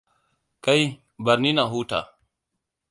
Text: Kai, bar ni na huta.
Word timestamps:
Kai, 0.63 0.77
bar 1.25 1.37
ni 1.43 1.51
na 1.55 1.63
huta. 1.73 1.99